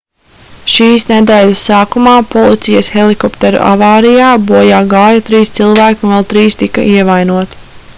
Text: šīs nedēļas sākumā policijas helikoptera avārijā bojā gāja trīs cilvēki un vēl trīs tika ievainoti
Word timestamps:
šīs 0.75 1.03
nedēļas 1.09 1.61
sākumā 1.67 2.13
policijas 2.31 2.89
helikoptera 2.95 3.63
avārijā 3.75 4.33
bojā 4.49 4.81
gāja 4.97 5.25
trīs 5.31 5.57
cilvēki 5.61 6.09
un 6.11 6.17
vēl 6.17 6.31
trīs 6.35 6.61
tika 6.65 6.93
ievainoti 6.99 7.67